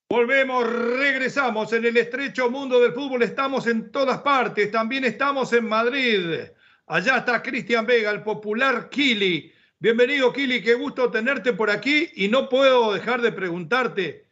[0.10, 3.22] Volvemos, regresamos en el estrecho mundo del fútbol.
[3.22, 4.72] Estamos en todas partes.
[4.72, 6.40] También estamos en Madrid.
[6.88, 9.52] Allá está Cristian Vega, el popular Kili.
[9.78, 10.64] Bienvenido, Kili.
[10.64, 12.10] Qué gusto tenerte por aquí.
[12.16, 14.28] Y no puedo dejar de preguntarte: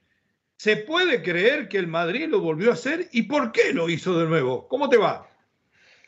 [0.58, 3.08] ¿se puede creer que el Madrid lo volvió a hacer?
[3.12, 4.67] ¿Y por qué lo hizo de nuevo?
[4.67, 5.31] ¿Cómo te va?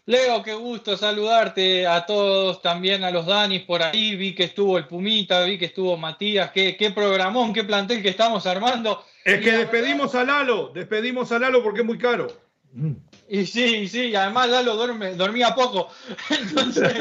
[0.05, 4.17] Leo, qué gusto saludarte a todos, también a los Danis por ahí.
[4.17, 6.51] Vi que estuvo el Pumita, vi que estuvo Matías.
[6.51, 9.05] Qué, qué programón, qué plantel que estamos armando.
[9.23, 12.27] Es que despedimos a Lalo, despedimos a Lalo porque es muy caro.
[13.29, 15.89] Y sí, sí, y además Lalo duerme, dormía poco.
[16.29, 16.93] Entonces,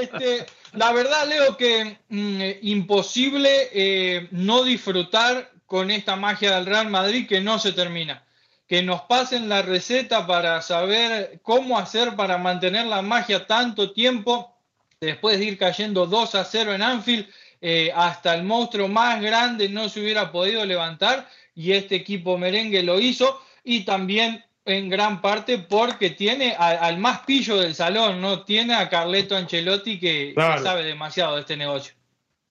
[0.00, 6.88] este, la verdad, Leo, que mm, imposible eh, no disfrutar con esta magia del Real
[6.88, 8.24] Madrid que no se termina.
[8.66, 14.56] Que nos pasen la receta para saber cómo hacer para mantener la magia tanto tiempo,
[15.00, 17.26] después de ir cayendo 2 a 0 en Anfield,
[17.60, 22.82] eh, hasta el monstruo más grande no se hubiera podido levantar y este equipo merengue
[22.82, 28.44] lo hizo y también en gran parte porque tiene al más pillo del salón, ¿no?
[28.44, 31.94] Tiene a Carleto Ancelotti que, sabe demasiado de este negocio.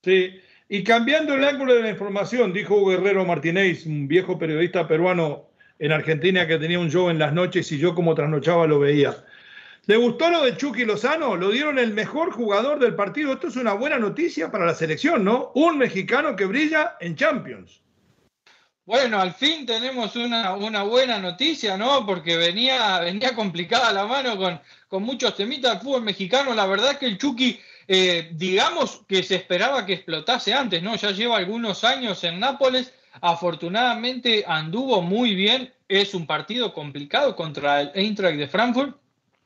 [0.03, 5.49] Sí, y cambiando el ángulo de la información, dijo Guerrero Martínez, un viejo periodista peruano
[5.79, 9.15] en Argentina que tenía un show en las noches y yo como trasnochaba lo veía.
[9.85, 11.35] ¿Le gustó lo de Chucky Lozano?
[11.35, 13.33] Lo dieron el mejor jugador del partido.
[13.33, 15.51] Esto es una buena noticia para la selección, ¿no?
[15.55, 17.81] Un mexicano que brilla en Champions.
[18.85, 22.05] Bueno, al fin tenemos una, una, buena noticia, ¿no?
[22.05, 26.53] Porque venía, venía complicada la mano con, con muchos temitas del fútbol mexicano.
[26.53, 30.95] La verdad es que el Chucky, eh, digamos que se esperaba que explotase antes, ¿no?
[30.95, 32.93] Ya lleva algunos años en Nápoles.
[33.21, 35.73] Afortunadamente anduvo muy bien.
[35.87, 38.97] Es un partido complicado contra el Eintracht de Frankfurt.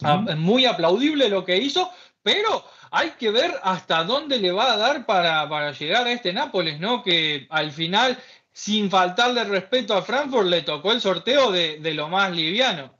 [0.03, 1.89] Ah, muy aplaudible lo que hizo,
[2.21, 6.31] pero hay que ver hasta dónde le va a dar para, para llegar a este
[6.33, 7.01] Nápoles, ¿no?
[7.01, 8.15] Que al final
[8.57, 12.91] sin faltarle respeto a Frankfurt, le tocó el sorteo de, lo más liviano.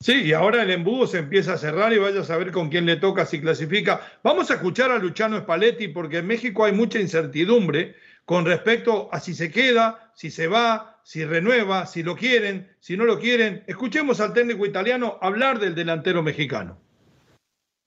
[0.00, 2.84] Sí, y ahora el embudo se empieza a cerrar y vaya a saber con quién
[2.84, 4.00] le toca si clasifica.
[4.24, 7.94] Vamos a escuchar a Luciano Spalletti porque en México hay mucha incertidumbre
[8.28, 12.94] con respecto a si se queda, si se va, si renueva, si lo quieren, si
[12.94, 13.64] no lo quieren.
[13.66, 16.76] Escuchemos al técnico italiano hablar del delantero mexicano.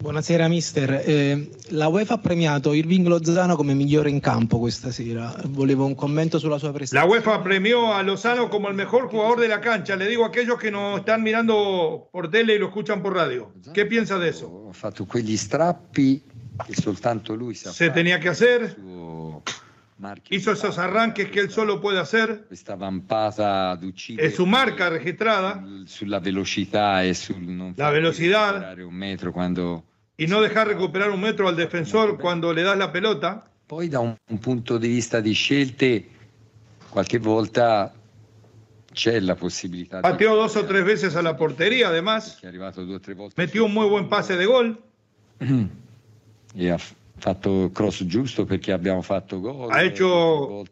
[0.01, 5.31] Buonasera mister, eh, la UEFA ha premiato Irving Lozano come migliore in campo questa sera,
[5.49, 7.05] volevo un commento sulla sua prestazione.
[7.05, 10.29] La UEFA premió a Lozano como el mejor jugador de la cancha, le digo a
[10.29, 14.29] aquellos que nos están mirando por tele y lo escuchan por radio, ¿qué piensa de
[14.29, 14.69] eso?
[14.71, 16.23] Ha fatto quegli strappi
[16.65, 18.75] che soltanto lui sa Se tenía que hacer,
[20.29, 25.85] hizo esos arranques que él solo puede hacer, es su marca registrada, e
[27.75, 29.83] la velocidad, un metro quando
[30.17, 33.43] y no dejar recuperar un metro al defensor cuando le das la pelota.
[33.65, 36.05] Poi da un, un punto di vista di scelte,
[36.89, 37.91] qualche volta
[38.93, 40.01] c'è la possibilità.
[40.01, 42.39] Pateó dos o tres veces a la portería, además.
[43.35, 44.79] Metió un muy buen pase de gol.
[46.53, 46.77] E ha
[47.21, 49.71] fatto cross giusto perché abbiamo fatto gol.
[49.71, 50.63] Ha hecho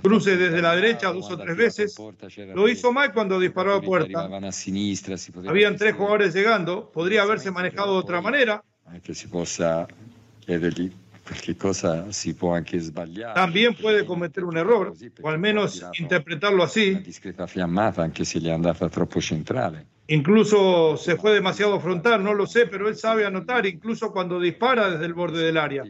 [0.00, 1.94] cruces desde la derecha dos o tres veces.
[2.54, 4.28] Lo hizo mal cuando disparó a puerta.
[5.46, 6.90] Habían tres jugadores llegando.
[6.90, 8.64] Podría haberse manejado de otra manera.
[8.92, 9.86] anche si possa
[10.40, 13.34] chiedergli qualche cosa si può anche sbagliare.
[13.34, 16.90] También puede cometer un error, o al menos interpretarlo así.
[16.90, 19.86] Una discreta fiammata anche se gli è andata troppo centrale.
[20.10, 24.90] Incluso se fue demasiado frontal, no lo sé, pero él sabe anotar, incluso cuando dispara
[24.90, 25.84] desde el borde del área.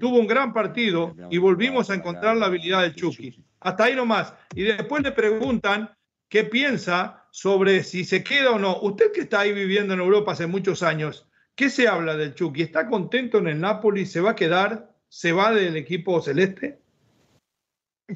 [0.00, 3.44] Tuvo un gran partido y volvimos a encontrar la habilidad del Chucky.
[3.60, 4.32] Hasta ahí nomás.
[4.54, 5.90] Y después le preguntan
[6.28, 8.80] qué piensa sobre si se queda o no.
[8.80, 11.28] Usted que está ahí viviendo en Europa hace muchos años,
[11.58, 12.62] ¿Qué se habla del Chucky?
[12.62, 14.06] ¿Está contento en el Napoli?
[14.06, 14.94] ¿Se va a quedar?
[15.08, 16.78] ¿Se va del equipo celeste?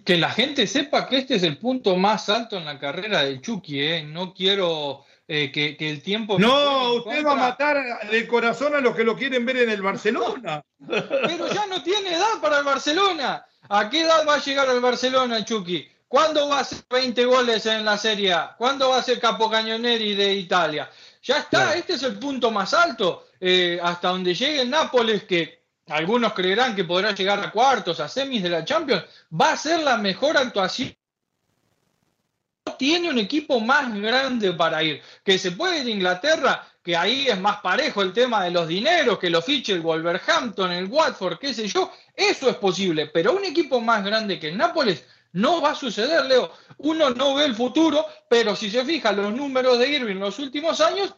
[0.05, 3.41] Que la gente sepa que este es el punto más alto en la carrera del
[3.41, 3.81] Chucky.
[3.81, 4.05] ¿eh?
[4.05, 5.05] No quiero
[5.35, 6.39] eh, que, el tiempo...
[6.39, 9.81] No, usted va a matar de corazón a los que lo quieren ver en el
[9.81, 10.63] Barcelona.
[10.87, 13.43] Pero ya no tiene edad para el Barcelona.
[13.71, 15.89] ¿A qué edad va a llegar al Barcelona, Chucky?
[16.07, 18.55] ¿Cuándo va a hacer 20 goles en la Serie A?
[18.59, 20.91] ¿Cuándo va a ser capocañoneri de Italia?
[21.23, 23.29] Ya está, este es el punto más alto.
[23.41, 28.09] Eh, hasta donde llegue el Nápoles, que algunos creerán que podrá llegar a cuartos, a
[28.09, 30.95] semis de la Champions, va a ser la mejor actuación.
[32.79, 35.01] Tiene un equipo más grande para ir.
[35.25, 39.19] Que se puede ir Inglaterra, que ahí es más parejo el tema de los dineros,
[39.19, 41.93] que lo fiche el Wolverhampton, el Watford, qué sé yo.
[42.15, 46.27] Eso es posible, pero un equipo más grande que el Nápoles no va a suceder,
[46.27, 46.53] Leo.
[46.79, 50.39] Uno no ve el futuro, pero si se fija los números de Irving en los
[50.39, 51.15] últimos años,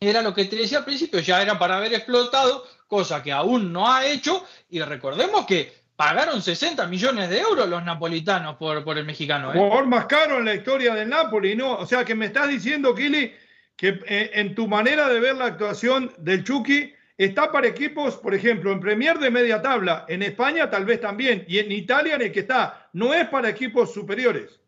[0.00, 3.72] era lo que te decía al principio, ya era para haber explotado, cosa que aún
[3.72, 4.44] no ha hecho.
[4.68, 9.52] Y recordemos que pagaron 60 millones de euros los napolitanos por, por el mexicano.
[9.52, 9.58] ¿eh?
[9.58, 11.76] Jugador más caro en la historia del Napoli, ¿no?
[11.76, 13.32] O sea que me estás diciendo, Kili,
[13.76, 18.34] que eh, en tu manera de ver la actuación del Chucky está para equipos, por
[18.34, 22.22] ejemplo, en Premier de media tabla, en España tal vez también, y en Italia en
[22.22, 24.60] el que está, no es para equipos superiores.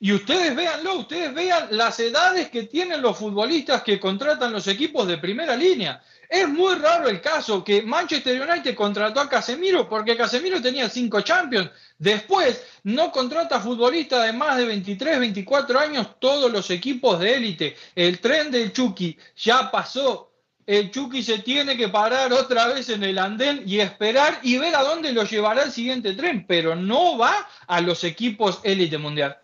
[0.00, 5.06] Y ustedes véanlo, ustedes vean las edades que tienen los futbolistas que contratan los equipos
[5.06, 6.02] de primera línea.
[6.28, 11.20] Es muy raro el caso que Manchester United contrató a Casemiro porque Casemiro tenía cinco
[11.20, 11.70] Champions.
[11.98, 17.76] Después no contrata futbolistas de más de 23, 24 años todos los equipos de élite.
[17.94, 20.30] El tren del Chucky ya pasó.
[20.66, 24.74] El Chucky se tiene que parar otra vez en el andén y esperar y ver
[24.74, 27.34] a dónde lo llevará el siguiente tren, pero no va
[27.66, 29.38] a los equipos élite mundial.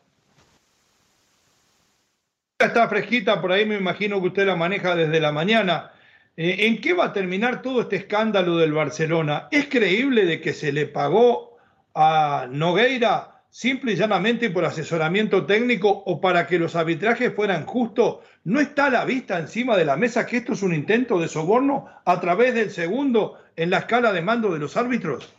[2.59, 5.93] Está fresquita, por ahí me imagino que usted la maneja desde la mañana.
[6.42, 9.48] Eh, ¿En qué va a terminar todo este escándalo del Barcelona?
[9.50, 11.59] ¿Es creíble de que se le pagó
[11.94, 18.20] a Nogueira simple y llanamente por asesoramiento técnico o para que los arbitrajes fueran justos?
[18.44, 21.29] ¿No está a la vista encima de la mesa que esto es un intento de
[21.29, 25.31] soborno a través del segundo en la escala de mando de los árbitros?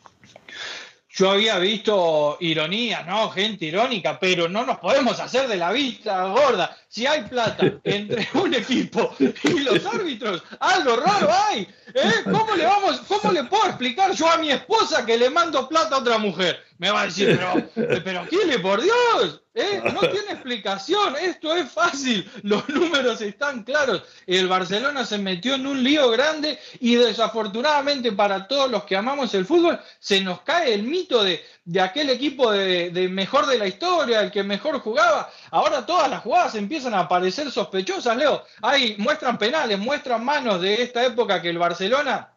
[1.13, 3.29] Yo había visto ironía, ¿no?
[3.31, 6.77] Gente irónica, pero no nos podemos hacer de la vista gorda.
[6.87, 11.67] Si hay plata entre un equipo y los árbitros, algo raro hay.
[11.93, 12.23] ¿eh?
[12.23, 15.95] ¿Cómo le vamos, cómo le puedo explicar yo a mi esposa que le mando plata
[15.95, 16.63] a otra mujer?
[16.81, 17.39] Me va a decir,
[17.75, 19.43] pero, pero ¿quién por Dios?
[19.53, 19.83] ¿Eh?
[19.93, 24.01] No tiene explicación, esto es fácil, los números están claros.
[24.25, 29.31] El Barcelona se metió en un lío grande y desafortunadamente para todos los que amamos
[29.35, 31.43] el fútbol se nos cae el mito de,
[31.79, 35.31] aquel equipo de, mejor de la historia, el que mejor jugaba.
[35.51, 38.43] Ahora todas las jugadas empiezan a parecer sospechosas, Leo.
[38.63, 42.30] Ahí muestran penales, muestran manos de esta época que el Barcelona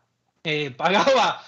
[0.45, 1.43] eh, pagaba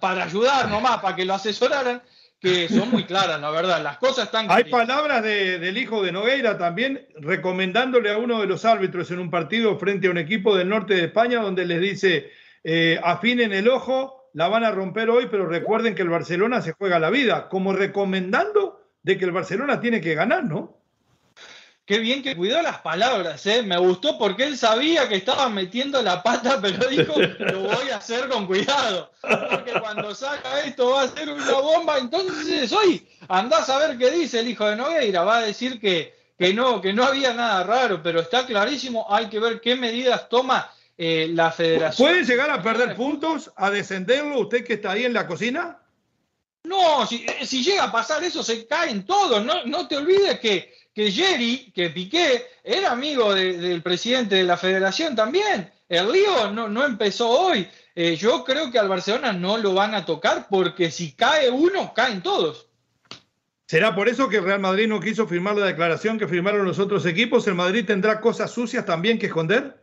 [0.00, 2.02] para ayudar nomás, para que lo asesoraran
[2.44, 3.82] que son muy claras, la verdad.
[3.82, 4.46] Las cosas están.
[4.50, 9.30] Hay palabras del hijo de Nogueira también recomendándole a uno de los árbitros en un
[9.30, 12.30] partido frente a un equipo del norte de España donde les dice:
[12.62, 16.72] eh, afinen el ojo, la van a romper hoy, pero recuerden que el Barcelona se
[16.72, 20.83] juega la vida, como recomendando de que el Barcelona tiene que ganar, ¿no?
[21.86, 23.62] Qué bien que cuidó las palabras, ¿eh?
[23.62, 27.98] Me gustó porque él sabía que estaba metiendo la pata, pero dijo, lo voy a
[27.98, 29.10] hacer con cuidado.
[29.20, 31.98] Porque cuando saca esto va a ser una bomba.
[31.98, 35.24] Entonces, hoy andás a ver qué dice el hijo de Nogueira.
[35.24, 39.06] Va a decir que, que, no, que no había nada raro, pero está clarísimo.
[39.10, 42.08] Hay que ver qué medidas toma eh, la federación.
[42.08, 45.80] ¿Puede llegar a perder puntos, a descenderlo usted que está ahí en la cocina?
[46.62, 49.44] No, si, si llega a pasar eso, se caen todos.
[49.44, 54.56] No, no te olvides que que Jerry, que Piqué, era amigo del presidente de la
[54.56, 55.70] federación también.
[55.88, 57.68] El lío no, no empezó hoy.
[57.96, 61.92] Eh, yo creo que al Barcelona no lo van a tocar porque si cae uno,
[61.94, 62.68] caen todos.
[63.66, 66.78] ¿Será por eso que el Real Madrid no quiso firmar la declaración que firmaron los
[66.78, 67.46] otros equipos?
[67.46, 69.82] ¿El Madrid tendrá cosas sucias también que esconder?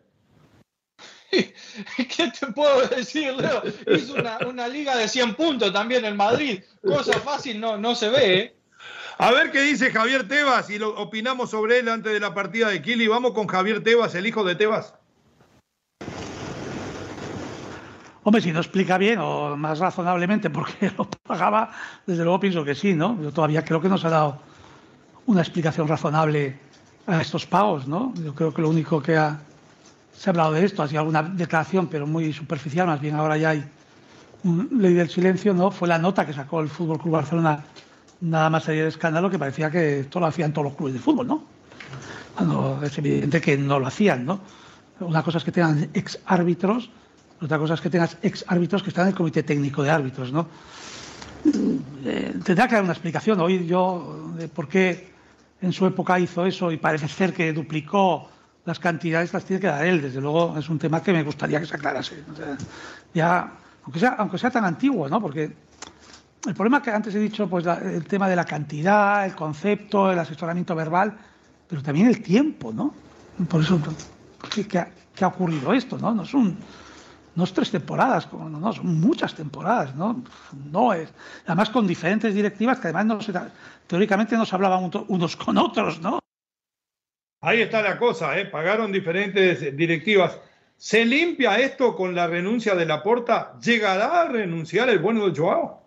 [1.32, 3.63] ¿Qué te puedo decir, Leo?
[3.86, 6.62] Es una, una, liga de 100 puntos también el Madrid.
[6.82, 8.56] Cosa fácil no, no se ve, ¿eh?
[9.24, 12.70] A ver qué dice Javier Tebas y lo opinamos sobre él antes de la partida
[12.70, 13.08] de Kili.
[13.08, 14.96] Vamos con Javier Tebas, el hijo de Tebas.
[18.24, 21.70] Hombre, si no explica bien o más razonablemente por qué lo pagaba,
[22.08, 23.22] desde luego pienso que sí, ¿no?
[23.22, 24.42] Yo todavía creo que no se ha dado
[25.28, 26.58] una explicación razonable
[27.06, 28.16] a estos pagos, ¿no?
[28.26, 29.40] Yo creo que lo único que ha,
[30.18, 33.38] se ha hablado de esto ha sido alguna declaración, pero muy superficial, más bien ahora
[33.38, 33.64] ya hay
[34.44, 35.70] un ley del silencio, ¿no?
[35.70, 37.64] Fue la nota que sacó el Fútbol Club Barcelona
[38.22, 41.00] nada más sería de escándalo que parecía que esto lo hacían todos los clubes de
[41.00, 41.44] fútbol, ¿no?
[42.36, 44.40] Cuando es evidente que no lo hacían, ¿no?
[45.00, 46.90] Una cosa es que tengan ex árbitros,
[47.42, 50.32] otra cosa es que tengas ex árbitros que están en el comité técnico de árbitros,
[50.32, 50.48] ¿no?
[52.06, 53.40] Eh, tendrá que dar una explicación.
[53.40, 55.12] Hoy yo de por qué
[55.62, 58.30] en su época hizo eso y parece ser que duplicó
[58.66, 60.02] las cantidades, las tiene que dar él.
[60.02, 62.24] Desde luego es un tema que me gustaría que se aclarase.
[63.14, 63.52] ya,
[63.84, 65.20] aunque sea, aunque sea tan antiguo, ¿no?
[65.20, 65.52] Porque
[66.48, 70.20] el problema que antes he dicho, pues el tema de la cantidad, el concepto, el
[70.20, 71.16] asesoramiento verbal,
[71.68, 72.94] pero también el tiempo, ¿no?
[73.48, 73.80] Por eso,
[74.68, 76.14] ¿qué, ha, ocurrido esto, no?
[76.14, 76.58] No son,
[77.36, 80.24] no es tres temporadas, no, son muchas temporadas, ¿no?
[80.72, 81.14] No es.
[81.46, 83.34] Además con diferentes directivas que además no se,
[83.88, 86.20] teóricamente no se hablaban unos con otros, ¿no?
[87.42, 88.46] Ahí está la cosa, ¿eh?
[88.46, 90.40] Pagaron diferentes directivas.
[90.78, 93.54] ¿Se limpia esto con la renuncia de la porta?
[93.64, 95.81] ¿Llegará a renunciar el bueno de Joao?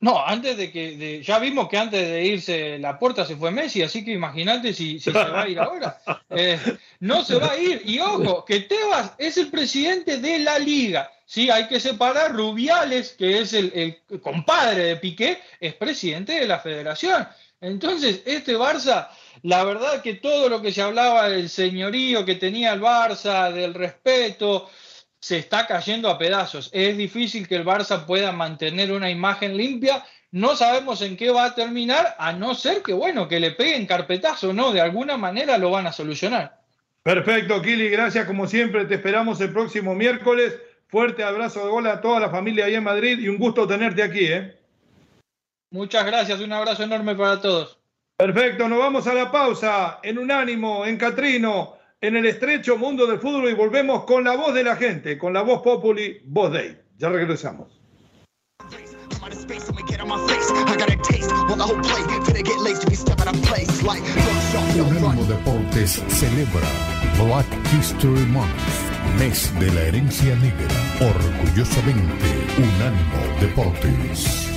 [0.00, 1.22] No, antes de que.
[1.22, 5.00] ya vimos que antes de irse la puerta se fue Messi, así que imagínate si,
[5.00, 5.98] se va a ir ahora.
[6.30, 6.58] Eh,
[7.00, 7.80] no se va a ir.
[7.84, 11.10] Y ojo, que Tebas es el presidente de la liga.
[11.24, 12.34] Sí, hay que separar.
[12.34, 17.26] Rubiales, que es el, compadre de Piqué, es presidente de la federación.
[17.60, 19.08] Entonces, este Barça,
[19.42, 23.72] la verdad que todo lo que se hablaba del señorío que tenía el Barça, del
[23.72, 24.68] respeto,
[25.20, 26.70] se está cayendo a pedazos.
[26.72, 30.04] Es difícil que el Barça pueda mantener una imagen limpia
[30.36, 33.86] no sabemos en qué va a terminar, a no ser que, bueno, que le peguen
[33.86, 34.70] carpetazo, ¿no?
[34.70, 36.60] De alguna manera lo van a solucionar.
[37.02, 40.54] Perfecto, Kili, gracias como siempre, te esperamos el próximo miércoles.
[40.88, 44.02] Fuerte abrazo de gol a toda la familia ahí en Madrid y un gusto tenerte
[44.02, 44.58] aquí, ¿eh?
[45.70, 47.78] Muchas gracias, un abrazo enorme para todos.
[48.16, 53.18] Perfecto, nos vamos a la pausa en Unánimo, en Catrino, en el estrecho mundo del
[53.18, 56.78] fútbol y volvemos con la voz de la gente, con la voz Populi, voz Day.
[56.98, 57.80] Ya regresamos.
[64.78, 66.68] Unánimo Deportes celebra
[67.18, 68.50] Black History Month,
[69.18, 70.68] mes de la herencia negra.
[71.00, 72.26] Orgullosamente,
[72.58, 74.55] Unánimo Deportes.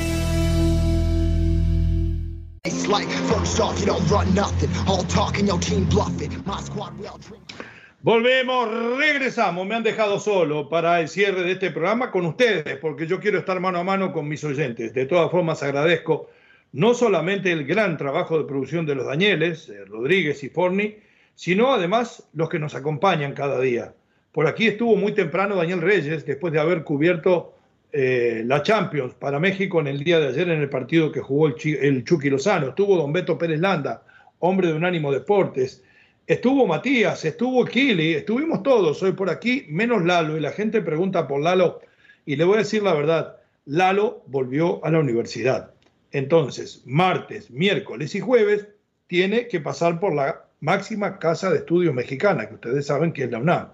[8.02, 9.66] Volvemos, regresamos.
[9.66, 13.40] Me han dejado solo para el cierre de este programa con ustedes, porque yo quiero
[13.40, 14.94] estar mano a mano con mis oyentes.
[14.94, 16.30] De todas formas, agradezco
[16.74, 20.98] no solamente el gran trabajo de producción de los Danieles, eh, Rodríguez y Forni,
[21.36, 23.94] sino además los que nos acompañan cada día.
[24.34, 27.54] Por aquí estuvo muy temprano Daniel Reyes, después de haber cubierto
[27.92, 31.48] eh, la Champions para México en el día de ayer en el partido que jugó
[31.48, 32.70] el, el Chucky Lozano.
[32.70, 34.04] Estuvo don Beto Pérez Landa,
[34.40, 35.84] hombre de Unánimo Deportes.
[36.28, 41.28] Estuvo Matías, estuvo Kili, estuvimos todos hoy por aquí, menos Lalo, y la gente pregunta
[41.28, 41.82] por Lalo.
[42.26, 45.72] Y le voy a decir la verdad, Lalo volvió a la universidad.
[46.12, 48.68] Entonces, martes, miércoles y jueves
[49.08, 53.32] tiene que pasar por la máxima casa de estudios mexicana, que ustedes saben que es
[53.32, 53.70] la UNAM.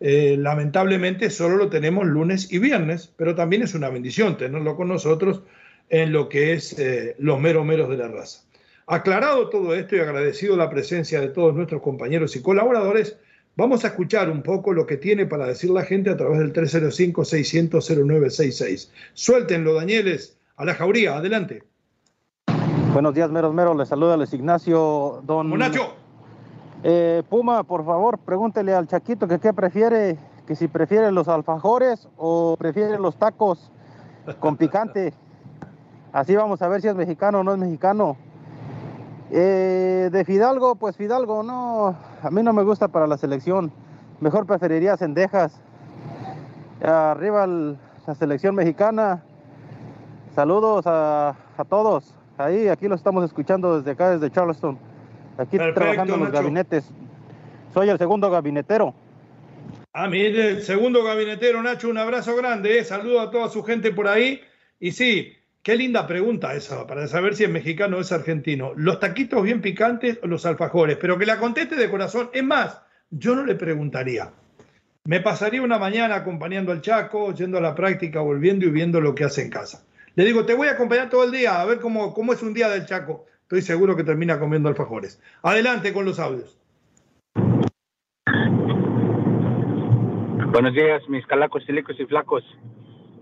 [0.00, 4.86] Eh, lamentablemente solo lo tenemos lunes y viernes, pero también es una bendición tenerlo con
[4.88, 5.42] nosotros
[5.88, 8.42] en lo que es eh, los meros meros de la raza.
[8.86, 13.18] Aclarado todo esto y agradecido la presencia de todos nuestros compañeros y colaboradores,
[13.56, 16.52] vamos a escuchar un poco lo que tiene para decir la gente a través del
[16.52, 18.90] 305-600-0966.
[19.14, 21.64] Suéltenlo, Danieles, a la jauría, adelante.
[22.94, 25.50] Buenos días, meros meros, les saluda Luis Ignacio, don...
[25.58, 25.97] Nacho.
[26.82, 30.16] Eh, Puma, por favor, pregúntele al Chaquito que qué prefiere,
[30.46, 33.70] que si prefiere los alfajores o prefiere los tacos
[34.40, 35.12] con picante.
[36.12, 38.16] Así vamos a ver si es mexicano o no es mexicano.
[39.30, 43.72] Eh, de Fidalgo, pues Fidalgo, no, a mí no me gusta para la selección.
[44.20, 45.60] Mejor preferiría cendejas.
[46.82, 49.22] Arriba la selección mexicana.
[50.34, 51.34] Saludos a,
[51.68, 52.14] todos.
[52.38, 54.78] Ahí, aquí lo estamos escuchando desde acá, desde Charleston.
[55.38, 56.84] Aquí trabajando en los gabinetes.
[57.72, 58.92] Soy el segundo gabinetero.
[59.92, 62.78] Ah, mire, el segundo gabinetero, Nacho, un abrazo grande.
[62.78, 62.84] Eh.
[62.84, 64.40] Saludo a toda su gente por ahí.
[64.80, 65.32] Y sí,
[65.62, 68.72] qué linda pregunta esa, para saber si es mexicano o es argentino.
[68.74, 70.98] ¿Los taquitos bien picantes o los alfajores?
[71.00, 72.30] Pero que la conteste de corazón.
[72.32, 74.32] Es más, yo no le preguntaría.
[75.04, 79.14] Me pasaría una mañana acompañando al Chaco, yendo a la práctica, volviendo y viendo lo
[79.14, 79.84] que hace en casa.
[80.16, 82.52] Le digo, te voy a acompañar todo el día a ver cómo, cómo es un
[82.52, 85.22] día del Chaco estoy seguro que termina comiendo alfajores.
[85.42, 86.60] Adelante con los audios.
[90.52, 92.44] Buenos días, mis calacos, silicos y flacos.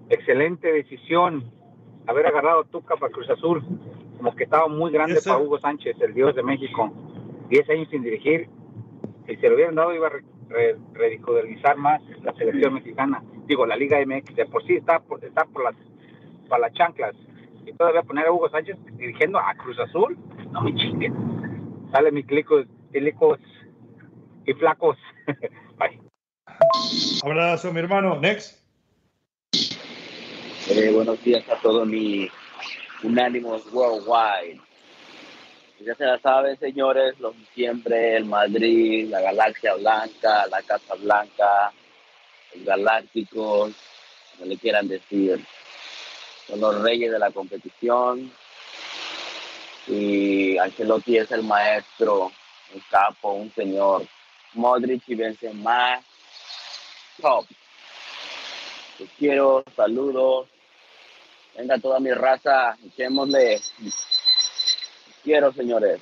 [0.08, 1.48] Excelente decisión
[2.08, 3.62] haber agarrado Tuca para Cruz Azul.
[4.16, 6.92] Como que estaba muy grande para Hugo Sánchez, el dios de México.
[7.48, 8.48] Diez años sin dirigir.
[9.28, 10.12] Si se lo hubieran dado, iba a
[10.94, 13.22] ridiculizar más la selección mexicana.
[13.46, 14.34] Digo, la Liga MX.
[14.34, 15.76] De por sí está por, está por las,
[16.48, 17.14] para las chanclas
[17.66, 20.16] y todavía poner a Hugo Sánchez dirigiendo a Cruz Azul,
[20.52, 21.14] no me chinguen.
[21.90, 22.62] Sale mi clico,
[22.92, 23.38] clicos
[24.46, 24.96] y flacos.
[25.78, 26.00] Bye.
[27.24, 28.18] Abrazo, mi hermano.
[28.20, 28.64] Next.
[30.70, 32.30] Eh, buenos días a todos mis
[33.02, 34.60] unánimos worldwide.
[35.80, 41.72] Ya se la saben, señores, los siempre, el Madrid, la Galaxia Blanca, la Casa Blanca,
[42.54, 43.74] los Galácticos,
[44.32, 45.44] como le quieran decir
[46.46, 48.32] son los reyes de la competición.
[49.88, 52.32] Y Ancelotti es el maestro,
[52.74, 54.06] un capo, un señor.
[54.54, 56.00] Modric y Benzema,
[57.20, 57.46] top.
[58.98, 60.48] Los quiero, saludos.
[61.56, 63.60] Venga toda mi raza, echémosle.
[65.22, 66.00] quiero, señores.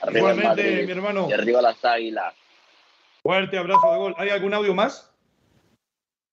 [0.00, 1.28] Arriba Igualmente, mi hermano.
[1.28, 2.34] Y arriba las águilas.
[3.22, 4.14] Fuerte abrazo de gol.
[4.18, 5.12] ¿Hay algún audio más?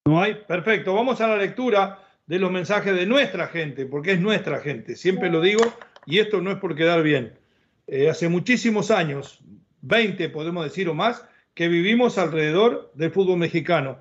[0.04, 0.34] No hay.
[0.34, 0.94] Perfecto.
[0.94, 5.30] Vamos a la lectura de los mensajes de nuestra gente, porque es nuestra gente, siempre
[5.30, 5.62] lo digo,
[6.06, 7.34] y esto no es por quedar bien.
[7.86, 9.40] Eh, hace muchísimos años,
[9.82, 11.24] 20 podemos decir o más,
[11.54, 13.98] que vivimos alrededor del fútbol mexicano.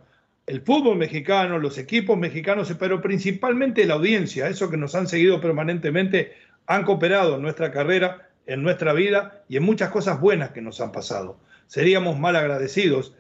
[0.48, 5.40] El fútbol mexicano, los equipos mexicanos, pero principalmente la audiencia, eso que nos han seguido
[5.40, 6.34] permanentemente,
[6.68, 10.82] han cooperado en nuestra carrera, en nuestra vida y en muchas cosas buenas que nos
[10.82, 11.40] han pasado.
[11.68, 13.16] Seríamos mal agradecidos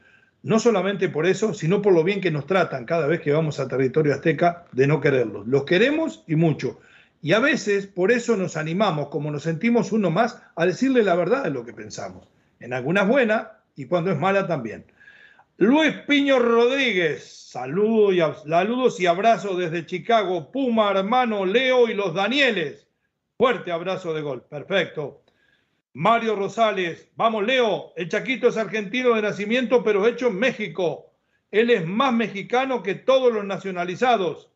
[0.45, 3.59] no solamente por eso, sino por lo bien que nos tratan cada vez que vamos
[3.59, 5.47] a territorio azteca de no quererlos.
[5.47, 6.79] Los queremos y mucho.
[7.19, 11.15] Y a veces por eso nos animamos, como nos sentimos uno más, a decirle la
[11.15, 12.27] verdad de lo que pensamos.
[12.59, 14.85] En algunas buenas y cuando es mala también.
[15.57, 20.51] Luis Piño Rodríguez, saludos y, saludos y abrazos desde Chicago.
[20.51, 22.87] Puma, hermano Leo y los Danieles.
[23.35, 24.43] Fuerte abrazo de gol.
[24.43, 25.23] Perfecto.
[25.95, 31.13] Mario Rosales, vamos Leo, el Chaquito es argentino de nacimiento, pero hecho en México.
[31.51, 34.51] Él es más mexicano que todos los nacionalizados,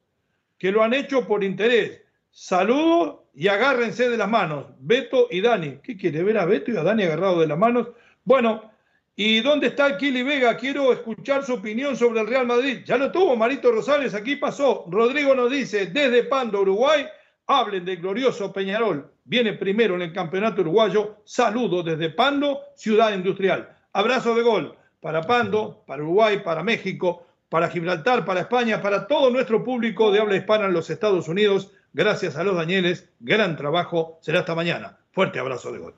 [0.58, 2.02] que lo han hecho por interés.
[2.30, 4.66] Saludos y agárrense de las manos.
[4.80, 5.80] Beto y Dani.
[5.82, 7.88] ¿Qué quiere ver a Beto y a Dani agarrado de las manos?
[8.26, 8.70] Bueno,
[9.16, 10.58] ¿y dónde está Kili Vega?
[10.58, 12.80] Quiero escuchar su opinión sobre el Real Madrid.
[12.84, 14.84] Ya lo tuvo Marito Rosales, aquí pasó.
[14.90, 17.08] Rodrigo nos dice, desde Pando, Uruguay,
[17.50, 19.12] hablen del glorioso Peñarol.
[19.26, 21.18] Viene primero en el campeonato uruguayo.
[21.26, 23.76] Saludos desde Pando, ciudad industrial.
[23.92, 29.32] Abrazo de gol para Pando, para Uruguay, para México, para Gibraltar, para España, para todo
[29.32, 31.72] nuestro público de habla hispana en los Estados Unidos.
[31.92, 34.20] Gracias a los Danieles, gran trabajo.
[34.22, 35.00] Será hasta mañana.
[35.12, 35.96] Fuerte abrazo de gol.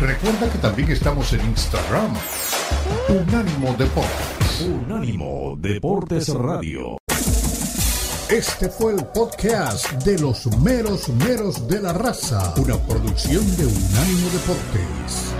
[0.00, 2.14] Recuerda que también estamos en Instagram.
[3.10, 4.60] Unánimo Deportes.
[4.62, 6.96] Unánimo Deportes Radio.
[8.30, 14.30] Este fue el podcast de los meros meros de la raza, una producción de Unánimo
[14.30, 15.34] Deportes.